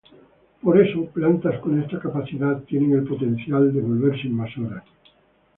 Por 0.63 0.81
eso 0.81 1.05
plantas 1.11 1.59
con 1.59 1.79
esta 1.79 1.99
capacidad 1.99 2.63
tienen 2.63 2.93
el 2.93 3.03
potencial 3.03 3.71
de 3.71 3.81
volverse 3.81 4.25
invasoras. 4.25 4.83